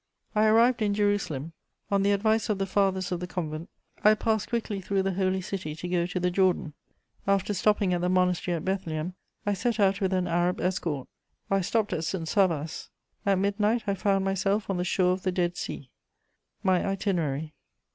I 0.33 0.47
arrived 0.47 0.81
in 0.81 0.95
Jerusalem. 0.95 1.53
On 1.91 2.01
the 2.01 2.11
advice 2.11 2.49
of 2.49 2.57
the 2.57 2.65
Fathers 2.65 3.11
of 3.11 3.19
the 3.19 3.27
convent, 3.27 3.69
I 4.03 4.15
passed 4.15 4.49
quickly 4.49 4.81
through 4.81 5.03
the 5.03 5.13
Holy 5.13 5.41
City 5.41 5.75
to 5.75 5.87
go 5.87 6.07
to 6.07 6.19
the 6.19 6.31
Jordan. 6.31 6.73
After 7.27 7.53
stopping 7.53 7.93
at 7.93 8.01
the 8.01 8.09
monastery 8.09 8.57
at 8.57 8.65
Bethlehem, 8.65 9.13
I 9.45 9.53
set 9.53 9.79
out 9.79 10.01
with 10.01 10.11
an 10.13 10.25
Arab 10.27 10.59
escort; 10.59 11.07
I 11.51 11.61
stopped 11.61 11.93
at 11.93 12.03
St. 12.03 12.27
Sabas. 12.27 12.89
At 13.27 13.37
midnight, 13.37 13.83
I 13.85 13.93
found 13.93 14.25
myself 14.25 14.71
on 14.71 14.77
the 14.77 14.83
shore 14.83 15.11
of 15.13 15.21
the 15.21 15.31
Dead 15.31 15.55
Sea. 15.55 15.91
MY 16.63 16.79
ITINERARY. 16.83 17.53